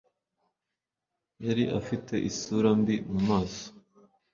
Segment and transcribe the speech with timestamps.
[1.45, 3.65] Yari afite isura mbi mu maso.